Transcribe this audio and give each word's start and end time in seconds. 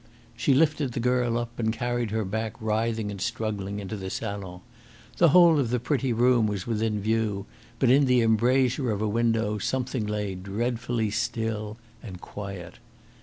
She 0.35 0.55
lifted 0.55 0.93
the 0.93 0.99
girl 0.99 1.37
up 1.37 1.59
and 1.59 1.71
carried 1.71 2.09
her 2.09 2.25
back 2.25 2.55
writhing 2.59 3.11
and 3.11 3.21
struggling 3.21 3.79
into 3.79 3.95
the 3.95 4.09
salon. 4.09 4.61
The 5.17 5.29
whole 5.29 5.59
of 5.59 5.69
the 5.69 5.79
pretty 5.79 6.11
room 6.11 6.47
was 6.47 6.65
within 6.65 6.99
view, 6.99 7.45
but 7.77 7.91
in 7.91 8.05
the 8.05 8.21
embrasure 8.23 8.89
of 8.89 9.03
a 9.03 9.07
window 9.07 9.59
something 9.59 10.07
lay 10.07 10.33
dreadfully 10.33 11.11
still 11.11 11.77
and 12.01 12.19
quiet. 12.19 12.79